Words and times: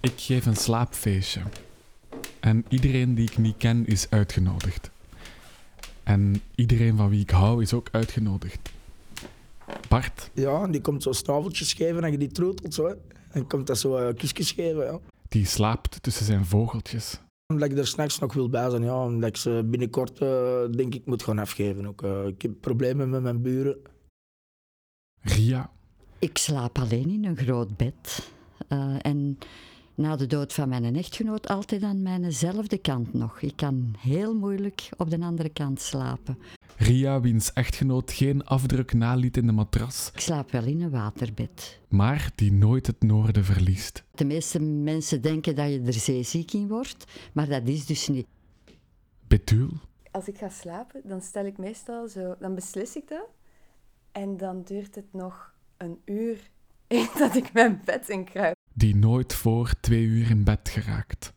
Ik 0.00 0.12
geef 0.16 0.46
een 0.46 0.56
slaapfeestje. 0.56 1.40
En 2.40 2.64
iedereen 2.68 3.14
die 3.14 3.30
ik 3.30 3.38
niet 3.38 3.56
ken 3.56 3.86
is 3.86 4.10
uitgenodigd. 4.10 4.90
En 6.02 6.42
iedereen 6.54 6.96
van 6.96 7.08
wie 7.08 7.20
ik 7.20 7.30
hou 7.30 7.62
is 7.62 7.72
ook 7.72 7.88
uitgenodigd. 7.92 8.70
Bart, 9.88 10.30
Ja, 10.34 10.62
en 10.62 10.70
die 10.70 10.80
komt 10.80 11.02
zo 11.02 11.12
snaveltjes 11.12 11.72
geven 11.72 12.04
en 12.04 12.10
je 12.10 12.18
die 12.18 12.28
troetelt 12.32 12.74
zo. 12.74 12.86
hè. 12.86 12.94
En 13.30 13.46
komt 13.46 13.66
dat 13.66 13.78
zo 13.78 14.08
uh, 14.08 14.14
kusjes 14.14 14.52
geven, 14.52 14.84
ja. 14.84 14.98
die 15.28 15.46
slaapt 15.46 16.02
tussen 16.02 16.24
zijn 16.26 16.44
vogeltjes. 16.44 17.20
Omdat 17.52 17.70
ik 17.70 17.78
er 17.78 17.86
s'nachts 17.86 18.18
nog 18.18 18.32
wil 18.34 18.48
bij 18.48 18.70
zijn, 18.70 18.82
ja. 18.82 19.04
Omdat 19.04 19.28
ik 19.28 19.36
ze 19.36 19.62
binnenkort, 19.66 20.18
eh, 20.18 20.62
denk 20.70 20.94
ik, 20.94 21.06
moet 21.06 21.22
gaan 21.22 21.38
afgeven 21.38 21.86
ook. 21.86 22.02
eh. 22.02 22.26
ik 22.26 22.42
heb 22.42 22.52
problemen 22.60 23.10
met 23.10 23.22
mijn 23.22 23.42
buren. 23.42 23.76
Ria, 25.22 25.70
Ik 26.18 26.38
slaap 26.38 26.78
alleen 26.78 27.10
in 27.10 27.24
een 27.24 27.36
groot 27.36 27.76
bed. 27.76 28.30
Eh, 28.68 28.96
en 29.02 29.38
na 30.00 30.16
de 30.16 30.26
dood 30.26 30.52
van 30.52 30.68
mijn 30.68 30.96
echtgenoot 30.96 31.48
altijd 31.48 31.82
aan 31.82 32.02
mijnzelfde 32.02 32.78
kant 32.78 33.12
nog. 33.12 33.40
Ik 33.40 33.56
kan 33.56 33.94
heel 33.98 34.34
moeilijk 34.34 34.88
op 34.96 35.10
de 35.10 35.20
andere 35.20 35.48
kant 35.48 35.80
slapen. 35.80 36.38
Ria, 36.76 37.20
wiens 37.20 37.52
echtgenoot 37.52 38.12
geen 38.12 38.44
afdruk 38.44 38.92
naliet 38.92 39.36
in 39.36 39.46
de 39.46 39.52
matras, 39.52 40.10
Ik 40.14 40.20
slaap 40.20 40.50
wel 40.50 40.64
in 40.64 40.80
een 40.80 40.90
waterbed. 40.90 41.80
maar 41.88 42.30
die 42.34 42.52
nooit 42.52 42.86
het 42.86 43.02
noorden 43.02 43.44
verliest. 43.44 44.04
De 44.14 44.24
meeste 44.24 44.60
mensen 44.62 45.22
denken 45.22 45.54
dat 45.54 45.68
je 45.70 45.80
er 45.80 45.92
zeeziek 45.92 46.52
in 46.52 46.68
wordt, 46.68 47.04
maar 47.32 47.48
dat 47.48 47.62
is 47.68 47.86
dus 47.86 48.08
niet. 48.08 48.26
Betul, 49.28 49.68
Als 50.10 50.28
ik 50.28 50.38
ga 50.38 50.48
slapen, 50.48 51.00
dan 51.04 51.20
stel 51.20 51.44
ik 51.44 51.58
meestal 51.58 52.08
zo, 52.08 52.34
dan 52.38 52.54
beslis 52.54 52.96
ik 52.96 53.08
dat. 53.08 53.28
En 54.12 54.36
dan 54.36 54.62
duurt 54.62 54.94
het 54.94 55.12
nog 55.12 55.52
een 55.76 55.98
uur 56.04 56.50
dat 57.18 57.36
ik 57.36 57.52
mijn 57.52 57.80
bed 57.84 58.08
in 58.08 58.24
kruip. 58.24 58.58
Die 58.72 58.96
nooit 58.96 59.34
voor 59.34 59.72
twee 59.80 60.04
uur 60.04 60.30
in 60.30 60.44
bed 60.44 60.68
geraakt. 60.68 61.32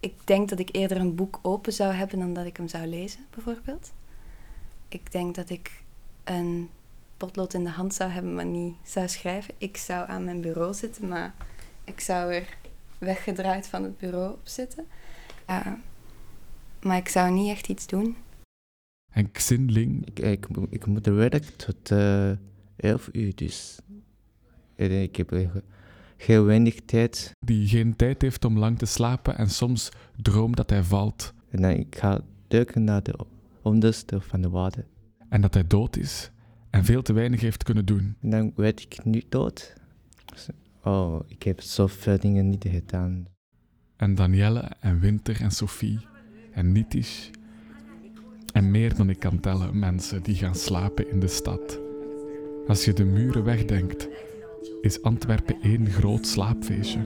Ik 0.00 0.14
denk 0.24 0.48
dat 0.48 0.58
ik 0.58 0.68
eerder 0.72 0.96
een 0.96 1.14
boek 1.14 1.38
open 1.42 1.72
zou 1.72 1.92
hebben 1.92 2.18
dan 2.18 2.32
dat 2.32 2.46
ik 2.46 2.56
hem 2.56 2.68
zou 2.68 2.86
lezen, 2.86 3.20
bijvoorbeeld. 3.30 3.92
Ik 4.88 5.12
denk 5.12 5.34
dat 5.34 5.50
ik 5.50 5.82
een 6.24 6.70
potlood 7.16 7.54
in 7.54 7.64
de 7.64 7.70
hand 7.70 7.94
zou 7.94 8.10
hebben, 8.10 8.34
maar 8.34 8.46
niet 8.46 8.74
zou 8.84 9.08
schrijven. 9.08 9.54
Ik 9.58 9.76
zou 9.76 10.08
aan 10.08 10.24
mijn 10.24 10.40
bureau 10.40 10.74
zitten, 10.74 11.08
maar 11.08 11.34
ik 11.84 12.00
zou 12.00 12.32
er 12.32 12.56
weggedraaid 12.98 13.66
van 13.66 13.82
het 13.82 13.98
bureau 13.98 14.32
op 14.32 14.48
zitten. 14.48 14.86
Ja, 15.46 15.80
maar 16.82 16.96
ik 16.96 17.08
zou 17.08 17.30
niet 17.30 17.50
echt 17.50 17.68
iets 17.68 17.86
doen. 17.86 18.16
En 19.12 19.30
Xin 19.32 19.72
Ling, 19.72 20.06
Ik, 20.06 20.18
ik, 20.18 20.46
ik 20.70 20.86
moet 20.86 21.06
werken 21.06 21.56
tot 21.56 21.90
eh 21.90 22.30
11 22.76 23.08
uur, 23.12 23.34
dus 23.34 23.78
en 24.74 25.02
ik 25.02 25.16
heb 25.16 25.32
eh, 25.32 25.48
heel 26.16 26.44
weinig 26.44 26.80
tijd. 26.84 27.32
die 27.38 27.68
geen 27.68 27.96
tijd 27.96 28.22
heeft 28.22 28.44
om 28.44 28.58
lang 28.58 28.78
te 28.78 28.86
slapen 28.86 29.38
en 29.38 29.50
soms 29.50 29.88
droomt 30.16 30.56
dat 30.56 30.70
hij 30.70 30.82
valt 30.82 31.34
En 31.50 31.62
dan 31.62 31.70
ik 31.70 31.96
ga 31.96 32.20
duiken 32.48 32.84
naar 32.84 33.02
de 33.02 33.18
onderste 33.62 34.20
van 34.20 34.40
de 34.40 34.48
water. 34.48 34.84
en 35.28 35.40
dat 35.40 35.54
hij 35.54 35.66
dood 35.66 35.96
is 35.96 36.30
en 36.70 36.84
veel 36.84 37.02
te 37.02 37.12
weinig 37.12 37.40
heeft 37.40 37.62
kunnen 37.62 37.84
doen. 37.84 38.16
En 38.20 38.30
dan 38.30 38.52
werd 38.56 38.80
ik 38.80 39.04
nu 39.04 39.22
dood. 39.28 39.74
Oh, 40.82 41.20
ik 41.26 41.42
heb 41.42 41.60
zoveel 41.60 42.18
dingen 42.18 42.50
niet 42.50 42.64
gedaan. 42.68 43.26
En 43.96 44.14
Danielle 44.14 44.70
en 44.80 45.00
Winter 45.00 45.40
en 45.40 45.50
Sophie 45.50 46.06
en 46.52 46.72
Nitish 46.72 47.28
en 48.56 48.70
meer 48.70 48.94
dan 48.94 49.10
ik 49.10 49.18
kan 49.18 49.40
tellen 49.40 49.78
mensen 49.78 50.22
die 50.22 50.34
gaan 50.34 50.54
slapen 50.54 51.10
in 51.10 51.20
de 51.20 51.28
stad. 51.28 51.80
Als 52.66 52.84
je 52.84 52.92
de 52.92 53.04
muren 53.04 53.44
wegdenkt, 53.44 54.08
is 54.80 55.02
Antwerpen 55.02 55.56
één 55.62 55.86
groot 55.86 56.26
slaapfeestje. 56.26 56.98